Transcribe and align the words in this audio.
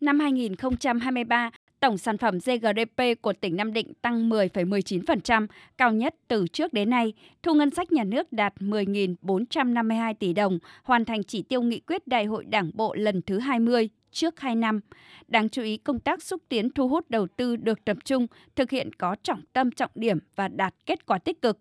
Năm 0.00 0.20
2023, 0.20 1.50
tổng 1.80 1.98
sản 1.98 2.18
phẩm 2.18 2.38
GDP 2.38 3.02
của 3.22 3.32
tỉnh 3.32 3.56
Nam 3.56 3.72
Định 3.72 3.92
tăng 4.02 4.30
10,19%, 4.30 5.46
cao 5.78 5.92
nhất 5.92 6.14
từ 6.28 6.46
trước 6.52 6.72
đến 6.72 6.90
nay. 6.90 7.12
Thu 7.42 7.54
ngân 7.54 7.70
sách 7.70 7.92
nhà 7.92 8.04
nước 8.04 8.32
đạt 8.32 8.54
10.452 8.58 10.14
tỷ 10.14 10.32
đồng, 10.32 10.58
hoàn 10.82 11.04
thành 11.04 11.24
chỉ 11.24 11.42
tiêu 11.42 11.62
nghị 11.62 11.80
quyết 11.80 12.06
Đại 12.06 12.24
hội 12.24 12.44
Đảng 12.44 12.70
bộ 12.74 12.94
lần 12.94 13.22
thứ 13.22 13.38
20 13.38 13.88
trước 14.10 14.40
2 14.40 14.54
năm. 14.54 14.80
Đáng 15.28 15.48
chú 15.48 15.62
ý, 15.62 15.76
công 15.76 16.00
tác 16.00 16.22
xúc 16.22 16.42
tiến 16.48 16.70
thu 16.70 16.88
hút 16.88 17.10
đầu 17.10 17.26
tư 17.36 17.56
được 17.56 17.84
tập 17.84 17.96
trung, 18.04 18.26
thực 18.56 18.70
hiện 18.70 18.92
có 18.92 19.16
trọng 19.22 19.40
tâm 19.52 19.70
trọng 19.70 19.90
điểm 19.94 20.18
và 20.36 20.48
đạt 20.48 20.74
kết 20.86 21.06
quả 21.06 21.18
tích 21.18 21.42
cực. 21.42 21.58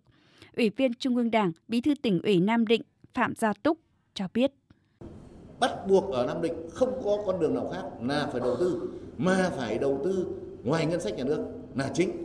Ủy 0.55 0.69
viên 0.69 0.93
Trung 0.93 1.15
ương 1.15 1.31
Đảng, 1.31 1.51
Bí 1.67 1.81
thư 1.81 1.95
tỉnh 1.95 2.21
ủy 2.21 2.39
Nam 2.39 2.67
Định 2.67 2.81
Phạm 3.13 3.35
Gia 3.35 3.53
Túc 3.53 3.79
cho 4.13 4.27
biết. 4.33 4.51
Bắt 5.63 5.87
buộc 5.87 6.11
ở 6.11 6.25
Nam 6.25 6.41
Định 6.41 6.53
không 6.73 7.01
có 7.03 7.17
con 7.25 7.39
đường 7.39 7.55
nào 7.55 7.69
khác 7.73 7.83
là 8.01 8.29
phải 8.31 8.41
đầu 8.41 8.55
tư, 8.59 8.81
mà 9.17 9.51
phải 9.57 9.77
đầu 9.77 9.99
tư 10.03 10.25
ngoài 10.63 10.85
ngân 10.85 11.01
sách 11.01 11.17
nhà 11.17 11.23
nước 11.23 11.39
là 11.75 11.89
chính. 11.93 12.23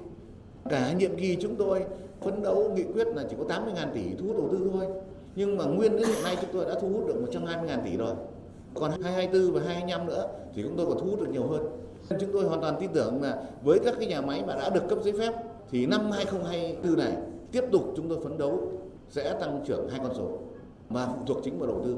Cả 0.69 0.93
nhiệm 0.93 1.17
kỳ 1.17 1.37
chúng 1.41 1.57
tôi 1.57 1.85
phấn 2.21 2.43
đấu 2.43 2.73
nghị 2.75 2.83
quyết 2.83 3.07
là 3.07 3.25
chỉ 3.31 3.37
có 3.39 3.45
80.000 3.45 3.93
tỷ 3.95 4.03
thu 4.19 4.27
hút 4.27 4.37
đầu 4.37 4.49
tư 4.53 4.71
thôi. 4.73 4.87
Nhưng 5.37 5.57
mà 5.57 5.65
nguyên 5.65 5.97
đến 5.97 6.09
hiện 6.09 6.25
nay 6.25 6.37
chúng 6.41 6.51
tôi 6.53 6.65
đã 6.65 6.81
thu 6.81 6.89
hút 6.89 7.07
được 7.07 7.15
120.000 7.33 7.79
tỷ 7.85 7.97
rồi. 7.97 8.15
Còn 8.75 8.91
2024 8.91 9.55
và 9.55 9.61
2025 9.61 10.07
nữa 10.07 10.29
thì 10.55 10.63
chúng 10.63 10.77
tôi 10.77 10.87
còn 10.87 10.99
thu 10.99 11.07
hút 11.07 11.21
được 11.21 11.31
nhiều 11.33 11.47
hơn. 11.47 11.67
Chúng 12.21 12.33
tôi 12.33 12.45
hoàn 12.45 12.61
toàn 12.61 12.77
tin 12.81 12.91
tưởng 12.93 13.23
là 13.23 13.43
với 13.65 13.79
các 13.85 13.95
cái 13.99 14.09
nhà 14.09 14.21
máy 14.21 14.43
mà 14.47 14.55
đã 14.55 14.71
được 14.71 14.83
cấp 14.89 14.99
giấy 15.05 15.15
phép 15.19 15.33
thì 15.71 15.87
năm 15.87 16.11
2024 16.11 16.99
này 16.99 17.17
tiếp 17.53 17.65
tục 17.73 17.93
chúng 17.97 18.09
tôi 18.09 18.19
phấn 18.25 18.39
đấu 18.39 18.59
sẽ 19.11 19.33
tăng 19.41 19.65
trưởng 19.67 19.89
hai 19.89 20.01
con 20.03 20.15
số 20.15 20.29
mà 20.89 21.07
phụ 21.07 21.23
thuộc 21.27 21.39
chính 21.45 21.59
vào 21.59 21.69
đầu 21.69 21.81
tư. 21.85 21.97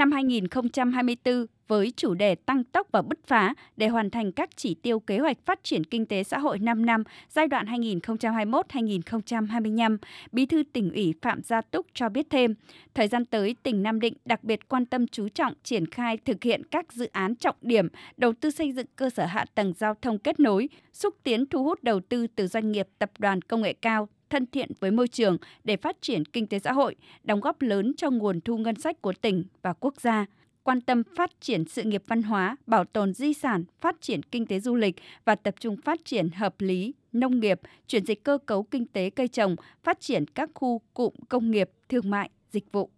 Năm 0.00 0.12
2024, 0.12 1.46
với 1.68 1.92
chủ 1.96 2.14
đề 2.14 2.34
tăng 2.34 2.64
tốc 2.64 2.88
và 2.92 3.02
bứt 3.02 3.18
phá 3.26 3.54
để 3.76 3.88
hoàn 3.88 4.10
thành 4.10 4.32
các 4.32 4.50
chỉ 4.56 4.74
tiêu 4.74 5.00
kế 5.00 5.18
hoạch 5.18 5.36
phát 5.44 5.64
triển 5.64 5.84
kinh 5.84 6.06
tế 6.06 6.24
xã 6.24 6.38
hội 6.38 6.58
5 6.58 6.86
năm 6.86 7.04
giai 7.28 7.46
đoạn 7.46 7.66
2021-2025, 7.66 9.98
Bí 10.32 10.46
thư 10.46 10.62
tỉnh 10.72 10.92
ủy 10.92 11.14
Phạm 11.22 11.42
Gia 11.42 11.60
Túc 11.60 11.86
cho 11.94 12.08
biết 12.08 12.26
thêm, 12.30 12.54
thời 12.94 13.08
gian 13.08 13.24
tới 13.24 13.56
tỉnh 13.62 13.82
Nam 13.82 14.00
Định 14.00 14.14
đặc 14.24 14.44
biệt 14.44 14.68
quan 14.68 14.86
tâm 14.86 15.06
chú 15.06 15.28
trọng 15.28 15.52
triển 15.62 15.86
khai 15.86 16.18
thực 16.24 16.44
hiện 16.44 16.62
các 16.70 16.92
dự 16.92 17.08
án 17.12 17.34
trọng 17.34 17.56
điểm, 17.60 17.88
đầu 18.16 18.32
tư 18.32 18.50
xây 18.50 18.72
dựng 18.72 18.86
cơ 18.96 19.10
sở 19.10 19.24
hạ 19.24 19.44
tầng 19.54 19.72
giao 19.78 19.94
thông 20.02 20.18
kết 20.18 20.40
nối, 20.40 20.68
xúc 20.92 21.14
tiến 21.22 21.46
thu 21.46 21.64
hút 21.64 21.82
đầu 21.82 22.00
tư 22.00 22.26
từ 22.26 22.46
doanh 22.46 22.72
nghiệp 22.72 22.88
tập 22.98 23.10
đoàn 23.18 23.42
công 23.42 23.62
nghệ 23.62 23.72
cao, 23.72 24.08
thân 24.30 24.46
thiện 24.46 24.70
với 24.80 24.90
môi 24.90 25.08
trường 25.08 25.36
để 25.64 25.76
phát 25.76 25.96
triển 26.00 26.24
kinh 26.24 26.46
tế 26.46 26.58
xã 26.58 26.72
hội, 26.72 26.96
đóng 27.24 27.40
góp 27.40 27.62
lớn 27.62 27.92
cho 27.96 28.10
nguồn 28.10 28.40
thu 28.40 28.56
ngân 28.56 28.74
sách 28.74 29.02
của 29.02 29.12
tỉnh 29.12 29.44
và 29.62 29.72
quốc 29.72 30.00
gia 30.00 30.26
quan 30.62 30.80
tâm 30.80 31.02
phát 31.16 31.30
triển 31.40 31.64
sự 31.68 31.82
nghiệp 31.82 32.02
văn 32.06 32.22
hóa, 32.22 32.56
bảo 32.66 32.84
tồn 32.84 33.14
di 33.14 33.34
sản, 33.34 33.64
phát 33.80 33.96
triển 34.00 34.22
kinh 34.22 34.46
tế 34.46 34.60
du 34.60 34.74
lịch 34.74 34.96
và 35.24 35.34
tập 35.34 35.54
trung 35.60 35.76
phát 35.84 36.00
triển 36.04 36.30
hợp 36.30 36.54
lý 36.58 36.94
nông 37.12 37.40
nghiệp, 37.40 37.60
chuyển 37.86 38.06
dịch 38.06 38.24
cơ 38.24 38.38
cấu 38.46 38.62
kinh 38.62 38.86
tế 38.86 39.10
cây 39.10 39.28
trồng, 39.28 39.56
phát 39.82 40.00
triển 40.00 40.26
các 40.26 40.50
khu 40.54 40.80
cụm 40.94 41.12
công 41.28 41.50
nghiệp, 41.50 41.70
thương 41.88 42.10
mại, 42.10 42.30
dịch 42.52 42.72
vụ. 42.72 42.90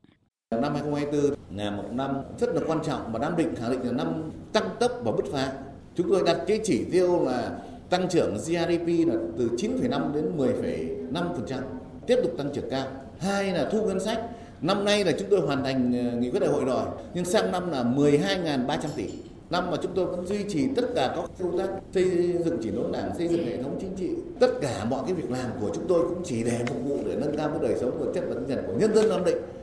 Năm 0.50 0.72
2024 0.74 1.36
là 1.56 1.70
một 1.70 1.84
năm 1.92 2.10
rất 2.40 2.54
là 2.54 2.60
quan 2.66 2.78
trọng 2.84 3.12
mà 3.12 3.18
Nam 3.18 3.36
Định 3.36 3.54
khẳng 3.54 3.70
định 3.70 3.80
là 3.82 3.92
năm 3.92 4.30
tăng 4.52 4.68
tốc 4.80 4.92
và 5.04 5.12
bứt 5.12 5.24
phá. 5.32 5.52
Chúng 5.94 6.08
tôi 6.08 6.22
đặt 6.26 6.38
cái 6.46 6.60
chỉ 6.64 6.84
tiêu 6.92 7.24
là 7.24 7.58
tăng 7.92 8.08
trưởng 8.08 8.34
GDP 8.34 9.08
là 9.08 9.14
từ 9.38 9.50
9,5 9.56 10.14
đến 10.14 10.36
10,5%, 10.36 11.62
tiếp 12.06 12.16
tục 12.22 12.32
tăng 12.38 12.50
trưởng 12.54 12.70
cao. 12.70 12.86
Hai 13.18 13.52
là 13.52 13.68
thu 13.72 13.82
ngân 13.82 14.00
sách 14.00 14.20
Năm 14.62 14.84
nay 14.84 15.04
là 15.04 15.12
chúng 15.18 15.28
tôi 15.30 15.40
hoàn 15.40 15.64
thành 15.64 16.10
ờ, 16.10 16.16
nghị 16.16 16.30
quyết 16.30 16.40
đại 16.40 16.50
hội 16.50 16.64
rồi, 16.64 16.84
nhưng 17.14 17.24
sang 17.24 17.52
năm 17.52 17.70
là 17.70 17.82
12.300 17.82 18.78
tỷ. 18.96 19.04
Năm 19.50 19.70
mà 19.70 19.76
chúng 19.82 19.92
tôi 19.94 20.06
vẫn 20.06 20.26
duy 20.26 20.44
trì 20.48 20.66
tất 20.76 20.82
cả 20.94 21.12
các 21.16 21.24
công 21.38 21.58
tác 21.58 21.68
xây 21.94 22.04
dựng 22.44 22.58
chỉnh 22.62 22.76
đốn 22.76 22.92
đảng, 22.92 23.10
xây 23.18 23.28
dựng 23.28 23.46
hệ 23.46 23.62
thống 23.62 23.78
chính 23.80 23.94
trị. 23.96 24.10
Tất 24.40 24.50
cả 24.62 24.84
mọi 24.84 25.02
cái 25.06 25.14
việc 25.14 25.30
làm 25.30 25.50
của 25.60 25.70
chúng 25.74 25.84
tôi 25.88 26.08
cũng 26.08 26.22
chỉ 26.24 26.44
để 26.44 26.58
phục 26.66 26.84
vụ 26.84 26.98
để 27.06 27.16
nâng 27.16 27.36
cao 27.36 27.48
cái 27.48 27.58
đời 27.68 27.78
sống 27.80 27.98
vật 27.98 28.12
chất 28.14 28.24
và 28.28 28.34
tinh 28.34 28.48
thần 28.48 28.64
của 28.66 28.74
nhân 28.78 28.94
dân 28.94 29.08
Nam 29.08 29.24
Định 29.24 29.61